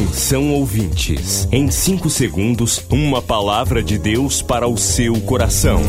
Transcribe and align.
Atenção 0.00 0.54
ouvintes, 0.54 1.46
em 1.52 1.70
5 1.70 2.08
segundos, 2.08 2.82
uma 2.88 3.20
palavra 3.20 3.82
de 3.82 3.98
Deus 3.98 4.40
para 4.40 4.66
o 4.66 4.74
seu 4.78 5.20
coração. 5.20 5.82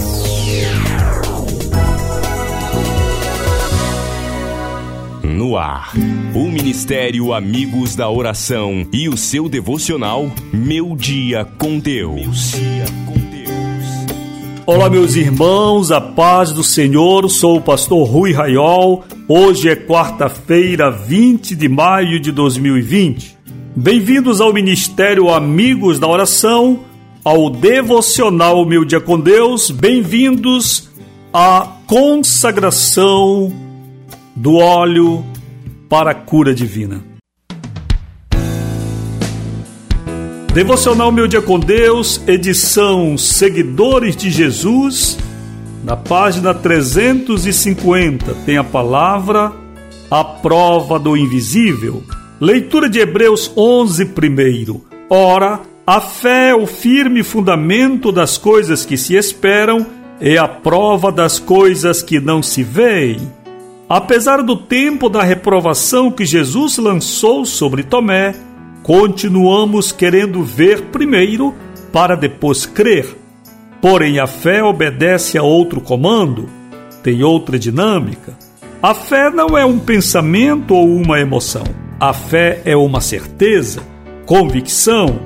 No 5.24 5.56
ar, 5.56 5.94
o 6.36 6.50
Ministério 6.50 7.34
Amigos 7.34 7.96
da 7.96 8.10
Oração 8.10 8.86
e 8.92 9.08
o 9.08 9.16
seu 9.16 9.48
devocional 9.48 10.30
Meu 10.52 10.94
Dia 10.94 11.46
com 11.58 11.80
Deus. 11.80 12.56
Olá, 14.66 14.90
meus 14.90 15.16
irmãos, 15.16 15.90
a 15.90 16.02
paz 16.02 16.52
do 16.52 16.64
Senhor. 16.66 17.30
Sou 17.30 17.58
o 17.58 17.62
pastor 17.62 18.06
Rui 18.06 18.34
Raiol. 18.34 19.06
Hoje 19.26 19.70
é 19.70 19.76
quarta-feira, 19.76 20.92
20 20.92 21.56
de 21.56 21.70
maio 21.70 22.20
de 22.20 22.32
2020. 22.34 23.41
Bem-vindos 23.76 24.42
ao 24.42 24.52
Ministério 24.52 25.30
Amigos 25.30 25.98
da 25.98 26.06
Oração, 26.06 26.82
ao 27.24 27.50
Devocional 27.50 28.66
Meu 28.66 28.84
Dia 28.84 29.00
com 29.00 29.18
Deus, 29.18 29.72
bem-vindos 29.72 30.90
à 31.32 31.78
consagração 31.88 33.50
do 34.36 34.56
óleo 34.56 35.24
para 35.88 36.12
a 36.12 36.14
cura 36.14 36.54
divina. 36.54 37.02
Devocional 40.54 41.10
Meu 41.10 41.26
Dia 41.26 41.42
com 41.42 41.58
Deus, 41.58 42.22
edição 42.28 43.18
Seguidores 43.18 44.18
de 44.18 44.30
Jesus, 44.30 45.18
na 45.82 45.96
página 45.96 46.54
350 46.54 48.36
tem 48.46 48.58
a 48.58 48.66
palavra 48.66 49.54
A 50.12 50.26
Prova 50.26 51.00
do 51.00 51.16
Invisível 51.16 52.04
Leitura 52.42 52.90
de 52.90 52.98
Hebreus 52.98 53.54
11, 53.56 54.04
primeiro. 54.06 54.84
Ora, 55.08 55.60
a 55.86 56.02
fé 56.02 56.50
é 56.50 56.56
o 56.56 56.66
firme 56.66 57.22
fundamento 57.22 58.12
das 58.12 58.36
coisas 58.36 58.84
que 58.84 58.98
se 58.98 59.14
esperam 59.16 59.86
e 60.20 60.40
a 60.40 60.48
prova 60.48 61.12
das 61.12 61.38
coisas 61.38 62.02
que 62.02 62.20
não 62.20 62.42
se 62.42 62.64
veem. 62.64 63.32
Apesar 63.88 64.42
do 64.42 64.58
tempo 64.58 65.08
da 65.08 65.22
reprovação 65.22 66.10
que 66.10 66.26
Jesus 66.26 66.80
lançou 66.80 67.46
sobre 67.46 67.84
Tomé, 67.84 68.34
continuamos 68.82 69.92
querendo 69.92 70.42
ver 70.42 70.86
primeiro 70.86 71.54
para 71.94 72.16
depois 72.16 72.66
crer. 72.66 73.06
Porém, 73.80 74.18
a 74.18 74.26
fé 74.26 74.64
obedece 74.64 75.38
a 75.38 75.44
outro 75.44 75.80
comando, 75.80 76.50
tem 77.04 77.24
outra 77.24 77.60
dinâmica. 77.60 78.36
A 78.82 78.96
fé 78.96 79.30
não 79.30 79.56
é 79.56 79.64
um 79.64 79.78
pensamento 79.78 80.74
ou 80.74 80.88
uma 80.88 81.20
emoção. 81.20 81.81
A 82.02 82.14
fé 82.14 82.64
é 82.66 82.76
uma 82.76 83.00
certeza, 83.00 83.84
convicção. 84.26 85.20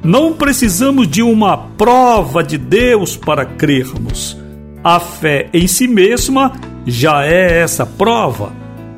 Não 0.00 0.32
precisamos 0.32 1.08
de 1.08 1.24
uma 1.24 1.58
prova 1.58 2.40
de 2.40 2.56
Deus 2.56 3.16
para 3.16 3.44
crermos. 3.44 4.38
A 4.84 5.00
fé 5.00 5.48
em 5.52 5.66
si 5.66 5.88
mesma 5.88 6.52
já 6.86 7.24
é 7.24 7.58
essa 7.58 7.84
prova. 7.84 8.52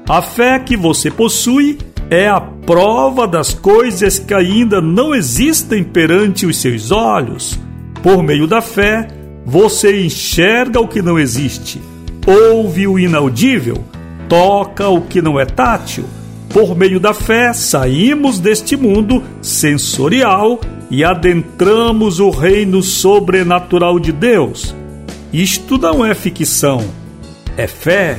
A 0.07 0.21
fé 0.21 0.59
que 0.59 0.77
você 0.77 1.11
possui 1.11 1.79
é 2.11 2.29
a 2.29 2.39
prova 2.39 3.27
das 3.27 3.55
coisas 3.55 4.19
que 4.19 4.35
ainda 4.35 4.83
não 4.83 5.15
existem 5.15 5.83
perante 5.83 6.45
os 6.45 6.59
seus 6.59 6.91
olhos. 6.91 7.59
Por 8.03 8.23
meio 8.23 8.47
da 8.47 8.61
fé, 8.61 9.09
você 9.47 10.05
enxerga 10.05 10.79
o 10.81 10.87
que 10.87 11.01
não 11.01 11.19
existe, 11.19 11.81
ouve 12.27 12.87
o 12.87 12.99
inaudível, 12.99 13.83
toca 14.29 14.87
o 14.91 15.01
que 15.01 15.23
não 15.23 15.41
é 15.41 15.47
tátil 15.47 16.05
por 16.53 16.77
meio 16.77 17.01
da 17.01 17.15
fé, 17.15 17.53
saímos 17.55 18.39
deste 18.39 18.77
mundo 18.77 19.23
sensorial 19.41 20.61
e 20.91 21.03
adentramos 21.03 22.21
o 22.21 22.29
reino 22.29 22.83
sobrenatural 22.83 23.99
de 23.99 24.13
Deus. 24.13 24.75
Isto 25.33 25.79
não 25.79 26.05
é 26.05 26.15
ficção, 26.15 26.85
é 27.57 27.67
fé. 27.67 28.19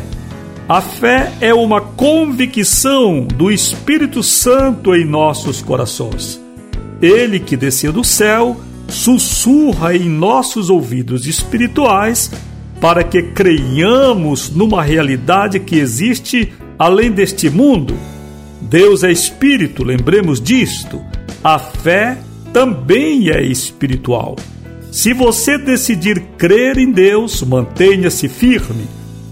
A 0.67 0.81
fé 0.81 1.31
é 1.39 1.53
uma 1.53 1.79
convicção 1.79 3.22
do 3.22 3.51
Espírito 3.51 4.23
Santo 4.23 4.95
em 4.95 5.05
nossos 5.05 5.61
corações. 5.61 6.41
Ele 6.99 7.39
que 7.39 7.55
desceu 7.55 7.93
do 7.93 8.03
céu 8.03 8.57
sussurra 8.88 9.95
em 9.95 10.09
nossos 10.09 10.72
ouvidos 10.72 11.27
espirituais 11.27 12.31
para 12.81 13.03
que 13.03 13.22
creiamos 13.22 14.49
numa 14.49 14.81
realidade 14.81 15.59
que 15.59 15.77
existe 15.77 16.51
além 16.79 17.11
deste 17.11 17.49
mundo 17.49 17.93
Deus 18.69 19.03
é 19.03 19.12
espírito, 19.12 19.84
lembremos 19.84 20.41
disto. 20.41 21.01
A 21.44 21.59
fé 21.59 22.18
também 22.51 23.29
é 23.29 23.41
espiritual. 23.44 24.35
Se 24.91 25.13
você 25.13 25.57
decidir 25.57 26.19
crer 26.38 26.78
em 26.78 26.91
Deus, 26.91 27.41
mantenha-se 27.41 28.29
firme. 28.29 28.85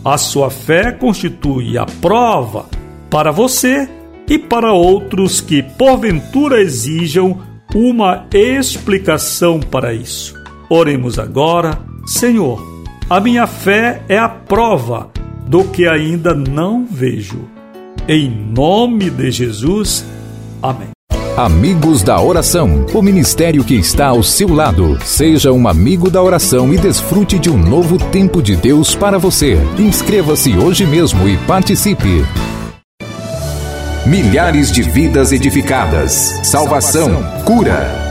A 0.03 0.18
sua 0.18 0.50
fé 0.50 0.91
constitui 0.91 1.78
a 1.78 1.86
prova 1.86 2.66
para 3.09 3.31
você 3.31 3.88
e 4.28 4.40
para 4.40 4.74
outros 4.74 5.40
que 5.40 5.62
porventura 5.62 6.62
exijam 6.62 7.40
uma 7.75 8.25
explicação 8.34 9.59
para 9.59 9.94
isso. 9.94 10.34
Oremos 10.70 11.20
agora, 11.20 11.80
Senhor. 12.06 12.59
A 13.09 13.20
minha 13.20 13.46
fé 13.46 14.02
é 14.09 14.18
a 14.18 14.30
prova 14.30 15.12
do 15.47 15.66
que 15.66 15.88
ainda 15.88 16.34
não 16.34 16.86
vejo. 16.86 17.60
Em 18.13 18.29
nome 18.29 19.09
de 19.09 19.31
Jesus. 19.31 20.05
Amém. 20.61 20.89
Amigos 21.38 22.03
da 22.03 22.22
Oração, 22.22 22.85
o 22.94 23.01
ministério 23.01 23.63
que 23.63 23.73
está 23.73 24.07
ao 24.07 24.22
seu 24.22 24.53
lado. 24.53 24.99
Seja 25.01 25.53
um 25.53 25.66
amigo 25.66 26.09
da 26.09 26.22
oração 26.22 26.73
e 26.73 26.77
desfrute 26.77 27.39
de 27.39 27.49
um 27.49 27.55
novo 27.55 27.97
tempo 27.97 28.44
de 28.44 28.57
Deus 28.57 28.94
para 28.94 29.17
você. 29.17 29.57
Inscreva-se 29.79 30.57
hoje 30.57 30.85
mesmo 30.85 31.25
e 31.25 31.38
participe. 31.47 32.25
Milhares 34.05 34.73
de 34.73 34.81
vidas 34.81 35.31
edificadas, 35.31 36.11
salvação, 36.43 37.23
cura. 37.45 38.10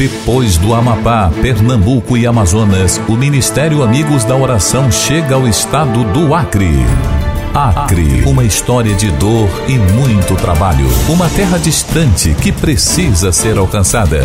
Depois 0.00 0.56
do 0.56 0.72
Amapá, 0.72 1.30
Pernambuco 1.42 2.16
e 2.16 2.26
Amazonas, 2.26 2.98
o 3.06 3.18
Ministério 3.18 3.82
Amigos 3.82 4.24
da 4.24 4.34
Oração 4.34 4.90
chega 4.90 5.34
ao 5.34 5.46
estado 5.46 6.04
do 6.04 6.34
Acre. 6.34 6.70
Acre, 7.52 8.22
uma 8.24 8.42
história 8.42 8.94
de 8.94 9.10
dor 9.10 9.50
e 9.68 9.76
muito 9.76 10.34
trabalho. 10.36 10.88
Uma 11.06 11.28
terra 11.28 11.58
distante 11.58 12.32
que 12.32 12.50
precisa 12.50 13.30
ser 13.30 13.58
alcançada. 13.58 14.24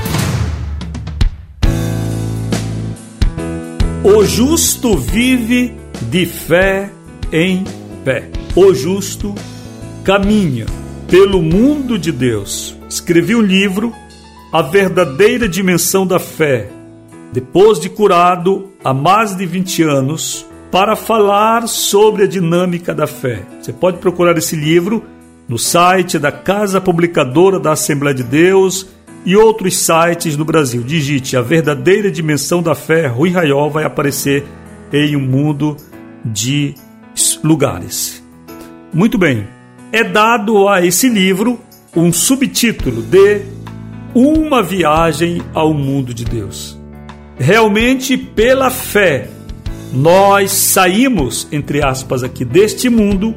O 4.02 4.24
justo 4.24 4.98
vive 4.98 5.76
de 6.10 6.26
fé 6.26 6.90
em 7.32 7.64
pé. 8.04 8.30
O 8.54 8.72
justo 8.74 9.34
caminha 10.04 10.66
pelo 11.08 11.42
mundo 11.42 11.98
de 11.98 12.12
Deus. 12.12 12.76
Escrevi 12.88 13.34
um 13.34 13.40
livro, 13.40 13.92
A 14.52 14.62
Verdadeira 14.62 15.48
Dimensão 15.48 16.06
da 16.06 16.18
Fé, 16.18 16.68
depois 17.32 17.80
de 17.80 17.88
curado 17.88 18.70
há 18.84 18.92
mais 18.92 19.34
de 19.36 19.46
20 19.46 19.82
anos, 19.82 20.46
para 20.70 20.96
falar 20.96 21.68
sobre 21.68 22.24
a 22.24 22.26
dinâmica 22.26 22.94
da 22.94 23.06
fé. 23.06 23.42
Você 23.60 23.74
pode 23.74 23.98
procurar 23.98 24.36
esse 24.38 24.56
livro 24.56 25.04
no 25.46 25.58
site 25.58 26.18
da 26.18 26.32
Casa 26.32 26.80
Publicadora 26.80 27.60
da 27.60 27.72
Assembleia 27.72 28.14
de 28.14 28.22
Deus 28.22 28.88
e 29.26 29.36
outros 29.36 29.76
sites 29.76 30.34
no 30.34 30.46
Brasil. 30.46 30.82
Digite 30.82 31.36
A 31.36 31.42
Verdadeira 31.42 32.10
Dimensão 32.10 32.62
da 32.62 32.74
Fé, 32.74 33.06
Rui 33.06 33.30
Raiol 33.30 33.70
vai 33.70 33.84
aparecer 33.84 34.44
em 34.90 35.14
um 35.14 35.20
mundo 35.20 35.76
de 36.24 36.74
lugares. 37.42 38.22
Muito 38.92 39.18
bem, 39.18 39.46
é 39.90 40.04
dado 40.04 40.68
a 40.68 40.84
esse 40.84 41.08
livro 41.08 41.58
um 41.94 42.12
subtítulo 42.12 43.02
de 43.02 43.42
Uma 44.14 44.62
Viagem 44.62 45.42
ao 45.52 45.74
Mundo 45.74 46.14
de 46.14 46.24
Deus. 46.24 46.78
Realmente, 47.38 48.16
pela 48.16 48.70
fé, 48.70 49.28
nós 49.92 50.52
saímos, 50.52 51.46
entre 51.50 51.84
aspas, 51.84 52.22
aqui 52.22 52.44
deste 52.44 52.88
mundo 52.88 53.34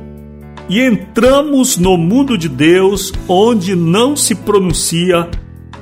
e 0.69 0.79
entramos 0.79 1.77
no 1.77 1.97
mundo 1.97 2.37
de 2.37 2.47
Deus, 2.49 3.11
onde 3.27 3.75
não 3.75 4.15
se 4.15 4.33
pronuncia 4.33 5.29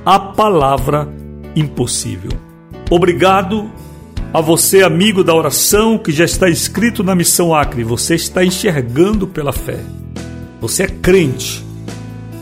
a 0.05 0.19
palavra 0.19 1.07
impossível. 1.55 2.31
Obrigado 2.89 3.69
a 4.33 4.41
você, 4.41 4.81
amigo 4.81 5.23
da 5.23 5.35
oração, 5.35 5.95
que 5.95 6.11
já 6.11 6.25
está 6.25 6.49
inscrito 6.49 7.03
na 7.03 7.13
Missão 7.13 7.53
Acre. 7.53 7.83
Você 7.83 8.15
está 8.15 8.43
enxergando 8.43 9.27
pela 9.27 9.53
fé. 9.53 9.79
Você 10.59 10.83
é 10.83 10.87
crente. 10.87 11.63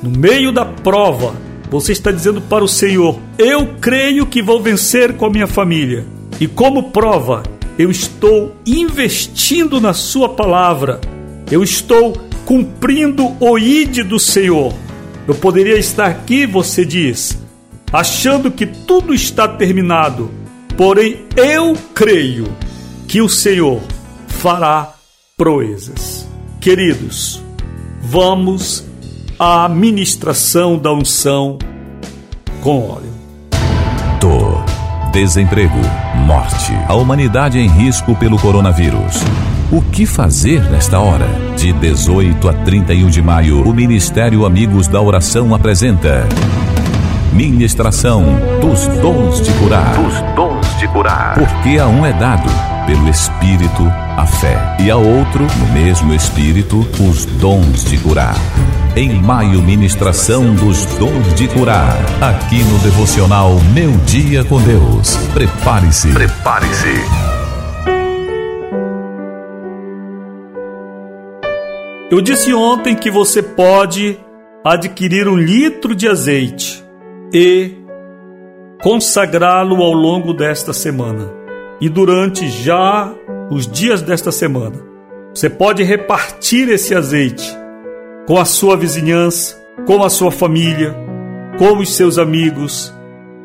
No 0.02 0.10
meio 0.10 0.54
da 0.54 0.64
prova, 0.64 1.36
você 1.70 1.92
está 1.92 2.10
dizendo 2.10 2.40
para 2.40 2.64
o 2.64 2.68
Senhor: 2.68 3.20
Eu 3.38 3.76
creio 3.82 4.26
que 4.26 4.42
vou 4.42 4.62
vencer 4.62 5.14
com 5.18 5.26
a 5.26 5.30
minha 5.30 5.48
família. 5.48 6.06
E 6.40 6.48
como 6.48 6.92
prova, 6.92 7.44
eu 7.78 7.92
estou 7.92 8.56
investindo 8.66 9.82
na 9.82 9.94
Sua 9.94 10.30
palavra. 10.30 11.02
Eu 11.52 11.62
estou 11.62 12.14
cumprindo 12.46 13.36
o 13.38 13.60
ide 13.60 14.02
do 14.02 14.18
Senhor. 14.18 14.74
Eu 15.28 15.36
poderia 15.36 15.78
estar 15.78 16.08
aqui, 16.08 16.46
você 16.48 16.86
diz, 16.86 17.38
achando 17.92 18.50
que 18.50 18.66
tudo 18.66 19.14
está 19.14 19.46
terminado 19.48 20.41
Porém, 20.82 21.28
eu 21.38 21.78
creio 21.94 22.48
que 23.08 23.22
o 23.22 23.30
Senhor 23.30 23.80
fará 24.28 24.96
proezas. 25.38 26.28
Queridos, 26.60 27.40
vamos 28.02 28.84
à 29.38 29.70
ministração 29.70 30.80
da 30.80 30.92
unção 30.92 31.60
com 32.62 32.90
óleo. 32.90 33.14
Dor, 34.20 34.66
desemprego, 35.14 35.78
morte, 36.26 36.74
a 36.88 36.96
humanidade 36.96 37.60
em 37.60 37.68
risco 37.68 38.16
pelo 38.16 38.40
coronavírus. 38.40 39.22
O 39.72 39.84
que 39.84 40.08
fazer 40.08 40.64
nesta 40.72 41.00
hora? 41.00 41.28
De 41.56 41.72
18 41.74 42.50
a 42.50 42.54
31 42.54 43.08
de 43.08 43.22
maio, 43.22 43.62
o 43.62 43.72
Ministério 43.72 44.48
Amigos 44.48 44.88
da 44.88 45.00
Oração 45.00 45.54
apresenta 45.54 46.28
Ministração 47.32 48.26
dos 48.60 48.88
Dons 49.00 49.42
de 49.42 49.54
Curar. 49.60 49.96
Dos 49.96 50.36
Dons 50.36 50.61
Porque 51.36 51.78
a 51.80 51.88
um 51.88 52.06
é 52.06 52.12
dado, 52.12 52.50
pelo 52.86 53.08
Espírito, 53.10 53.84
a 54.18 54.26
fé, 54.26 54.58
e 54.80 54.92
a 54.92 54.98
outro, 54.98 55.48
no 55.60 55.74
mesmo 55.74 56.14
Espírito, 56.14 56.86
os 57.00 57.26
dons 57.26 57.86
de 57.86 57.98
curar. 57.98 58.36
Em 58.96 59.22
maio, 59.22 59.62
ministração 59.62 60.54
dos 60.54 60.86
dons 60.98 61.34
de 61.36 61.48
curar. 61.48 61.96
Aqui 62.22 62.62
no 62.64 62.78
devocional 62.80 63.56
Meu 63.74 63.92
Dia 64.06 64.44
com 64.44 64.62
Deus. 64.62 65.16
Prepare-se. 65.34 66.12
Prepare-se. 66.12 67.32
Eu 72.12 72.22
disse 72.22 72.54
ontem 72.54 72.94
que 72.94 73.10
você 73.10 73.42
pode 73.42 74.20
adquirir 74.66 75.30
um 75.30 75.38
litro 75.38 75.96
de 75.96 76.10
azeite 76.10 76.84
e 77.34 77.81
consagrá-lo 78.82 79.84
ao 79.84 79.94
longo 79.94 80.34
desta 80.34 80.74
semana 80.74 81.32
e 81.80 81.88
durante 81.88 82.50
já 82.50 83.14
os 83.50 83.68
dias 83.68 84.02
desta 84.02 84.32
semana. 84.32 84.78
Você 85.34 85.50
pode 85.50 85.84
repartir 85.84 86.68
esse 86.70 86.96
azeite 86.96 87.56
com 88.28 88.40
a 88.40 88.46
sua 88.46 88.76
vizinhança, 88.76 89.62
com 89.86 90.04
a 90.04 90.10
sua 90.10 90.32
família, 90.32 90.96
com 91.58 91.78
os 91.78 91.94
seus 91.96 92.18
amigos. 92.18 92.94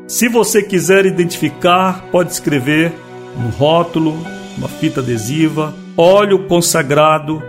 Se 0.06 0.28
você 0.28 0.62
quiser 0.62 1.04
identificar, 1.04 2.04
pode 2.10 2.32
escrever 2.32 2.92
no 3.36 3.50
rótulo, 3.50 4.16
uma 4.56 4.68
fita 4.68 5.00
adesiva, 5.00 5.74
óleo 5.96 6.46
consagrado 6.46 7.42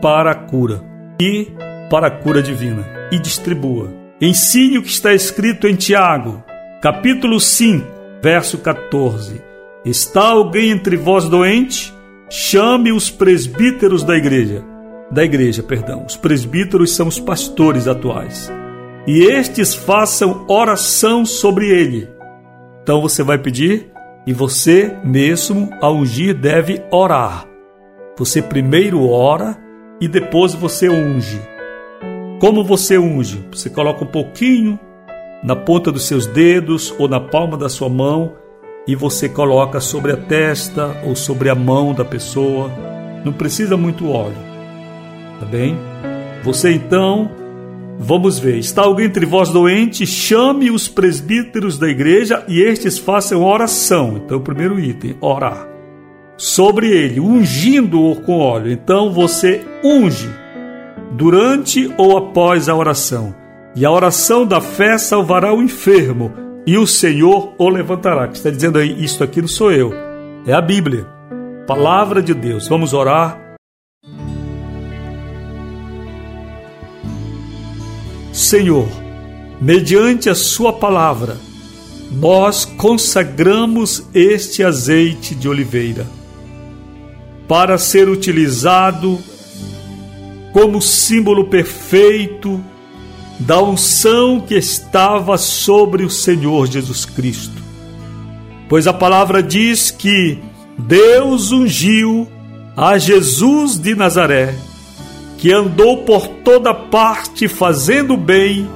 para 0.00 0.30
a 0.30 0.34
cura 0.34 0.82
e 1.20 1.48
para 1.90 2.06
a 2.06 2.10
cura 2.10 2.42
divina 2.42 2.86
e 3.12 3.18
distribua. 3.18 3.92
Ensine 4.20 4.78
o 4.78 4.82
que 4.82 4.90
está 4.90 5.12
escrito 5.12 5.68
em 5.68 5.74
Tiago, 5.74 6.42
capítulo 6.80 7.40
5, 7.40 7.84
verso 8.22 8.58
14. 8.58 9.42
Está 9.84 10.28
alguém 10.28 10.70
entre 10.70 10.96
vós 10.96 11.28
doente? 11.28 11.92
Chame 12.30 12.92
os 12.92 13.10
presbíteros 13.10 14.04
da 14.04 14.16
igreja. 14.16 14.62
Da 15.10 15.24
igreja, 15.24 15.60
perdão. 15.60 16.04
Os 16.06 16.16
presbíteros 16.16 16.94
são 16.94 17.08
os 17.08 17.18
pastores 17.18 17.88
atuais. 17.88 18.52
E 19.08 19.24
estes 19.24 19.74
façam 19.74 20.44
oração 20.48 21.26
sobre 21.26 21.68
ele. 21.68 22.08
Então 22.82 23.00
você 23.00 23.24
vai 23.24 23.38
pedir 23.38 23.90
e 24.24 24.32
você 24.32 24.94
mesmo, 25.02 25.70
ao 25.80 25.96
ungir, 25.96 26.34
deve 26.34 26.80
orar. 26.92 27.44
Você 28.16 28.40
primeiro 28.40 29.08
ora 29.08 29.58
e 30.00 30.06
depois 30.06 30.54
você 30.54 30.88
unge. 30.88 31.40
Como 32.40 32.62
você 32.62 32.96
unge? 32.98 33.44
Você 33.50 33.68
coloca 33.68 34.04
um 34.04 34.08
pouquinho 34.08 34.78
na 35.42 35.54
ponta 35.54 35.92
dos 35.92 36.06
seus 36.06 36.26
dedos 36.26 36.94
ou 36.98 37.08
na 37.08 37.20
palma 37.20 37.56
da 37.56 37.68
sua 37.68 37.88
mão 37.88 38.32
e 38.86 38.96
você 38.96 39.28
coloca 39.28 39.80
sobre 39.80 40.12
a 40.12 40.16
testa 40.16 40.96
ou 41.04 41.14
sobre 41.14 41.50
a 41.50 41.54
mão 41.54 41.92
da 41.92 42.04
pessoa. 42.04 42.70
Não 43.24 43.32
precisa 43.32 43.76
muito 43.76 44.10
óleo, 44.10 44.38
tá 45.38 45.46
bem? 45.46 45.76
Você 46.42 46.72
então, 46.72 47.30
vamos 47.98 48.38
ver, 48.38 48.56
está 48.56 48.82
alguém 48.82 49.06
entre 49.06 49.26
vós 49.26 49.50
doente? 49.50 50.06
Chame 50.06 50.70
os 50.70 50.88
presbíteros 50.88 51.78
da 51.78 51.88
igreja 51.88 52.44
e 52.48 52.60
estes 52.60 52.98
façam 52.98 53.44
oração. 53.44 54.22
Então, 54.24 54.38
o 54.38 54.42
primeiro 54.42 54.80
item, 54.80 55.16
orar. 55.20 55.68
Sobre 56.36 56.88
ele, 56.88 57.20
ungindo-o 57.20 58.16
com 58.22 58.38
óleo. 58.38 58.70
Então, 58.70 59.12
você 59.12 59.60
unge 59.84 60.30
durante 61.12 61.92
ou 61.98 62.16
após 62.16 62.68
a 62.68 62.74
oração. 62.74 63.34
E 63.74 63.84
a 63.84 63.90
oração 63.90 64.46
da 64.46 64.60
fé 64.60 64.98
salvará 64.98 65.54
o 65.54 65.62
enfermo, 65.62 66.32
e 66.66 66.76
o 66.76 66.86
Senhor 66.86 67.54
o 67.58 67.68
levantará. 67.68 68.26
Que 68.28 68.36
está 68.36 68.50
dizendo 68.50 68.78
aí, 68.78 69.04
isto 69.04 69.22
aqui 69.22 69.40
não 69.40 69.48
sou 69.48 69.72
eu, 69.72 69.92
é 70.46 70.52
a 70.52 70.60
Bíblia, 70.60 71.06
palavra 71.66 72.22
de 72.22 72.34
Deus. 72.34 72.66
Vamos 72.68 72.92
orar. 72.92 73.38
Senhor, 78.32 78.88
mediante 79.60 80.30
a 80.30 80.34
Sua 80.34 80.72
palavra, 80.72 81.36
nós 82.10 82.64
consagramos 82.64 84.06
este 84.14 84.64
azeite 84.64 85.34
de 85.34 85.48
oliveira 85.48 86.06
para 87.46 87.78
ser 87.78 88.08
utilizado 88.08 89.18
como 90.52 90.80
símbolo 90.80 91.46
perfeito 91.46 92.62
da 93.38 93.62
unção 93.62 94.40
que 94.40 94.54
estava 94.54 95.38
sobre 95.38 96.04
o 96.04 96.10
Senhor 96.10 96.66
Jesus 96.66 97.04
Cristo. 97.04 97.62
Pois 98.68 98.86
a 98.86 98.92
palavra 98.92 99.42
diz 99.42 99.90
que 99.90 100.38
Deus 100.78 101.52
ungiu 101.52 102.28
a 102.76 102.98
Jesus 102.98 103.78
de 103.78 103.94
Nazaré, 103.94 104.54
que 105.38 105.52
andou 105.52 105.98
por 105.98 106.28
toda 106.28 106.74
parte 106.74 107.48
fazendo 107.48 108.16
bem, 108.16 108.68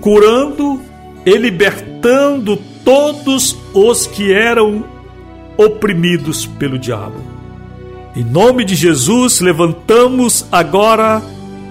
curando 0.00 0.80
e 1.24 1.36
libertando 1.36 2.58
todos 2.84 3.56
os 3.72 4.06
que 4.06 4.32
eram 4.32 4.84
oprimidos 5.56 6.46
pelo 6.46 6.78
diabo. 6.78 7.16
Em 8.14 8.22
nome 8.22 8.64
de 8.64 8.74
Jesus, 8.74 9.40
levantamos 9.40 10.46
agora 10.52 11.22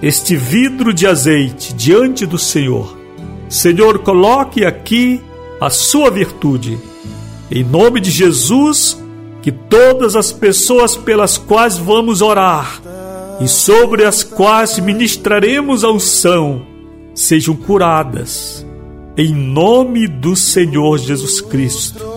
este 0.06 0.36
vidro 0.36 0.92
de 0.92 1.06
azeite 1.06 1.72
diante 1.72 2.26
do 2.26 2.38
Senhor. 2.38 2.94
Senhor, 3.48 4.00
coloque 4.00 4.62
aqui 4.62 5.18
a 5.58 5.70
sua 5.70 6.10
virtude. 6.10 6.78
Em 7.50 7.64
nome 7.64 8.00
de 8.00 8.10
Jesus, 8.10 9.02
que 9.40 9.50
todas 9.50 10.14
as 10.14 10.30
pessoas 10.30 10.94
pelas 10.94 11.38
quais 11.38 11.78
vamos 11.78 12.20
orar 12.20 12.82
e 13.40 13.48
sobre 13.48 14.04
as 14.04 14.22
quais 14.22 14.78
ministraremos 14.78 15.82
a 15.82 15.90
unção 15.90 16.66
sejam 17.14 17.56
curadas. 17.56 18.66
Em 19.16 19.32
nome 19.32 20.06
do 20.06 20.36
Senhor 20.36 20.98
Jesus 20.98 21.40
Cristo 21.40 22.14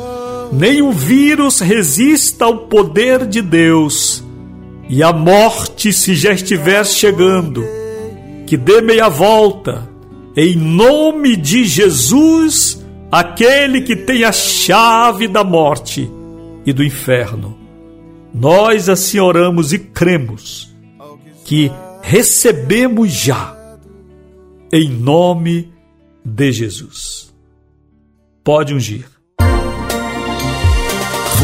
nenhum 0.51 0.91
vírus 0.91 1.59
resista 1.59 2.45
ao 2.45 2.57
poder 2.67 3.25
de 3.25 3.41
Deus. 3.41 4.23
E 4.89 5.03
a 5.03 5.11
morte, 5.11 5.91
se 5.91 6.15
já 6.15 6.31
estiver 6.31 6.85
chegando, 6.85 7.63
que 8.45 8.55
dê 8.55 8.81
meia 8.81 9.09
volta, 9.09 9.89
em 10.35 10.55
nome 10.55 11.35
de 11.35 11.65
Jesus, 11.65 12.85
aquele 13.11 13.81
que 13.81 13.95
tem 13.95 14.23
a 14.23 14.31
chave 14.31 15.27
da 15.27 15.43
morte 15.43 16.09
e 16.65 16.71
do 16.71 16.83
inferno. 16.83 17.57
Nós 18.33 18.87
assim 18.87 19.19
oramos 19.19 19.73
e 19.73 19.79
cremos, 19.79 20.73
que 21.43 21.71
recebemos 22.01 23.11
já, 23.11 23.57
em 24.71 24.89
nome 24.89 25.73
de 26.23 26.51
Jesus. 26.51 27.33
Pode 28.43 28.73
ungir. 28.73 29.16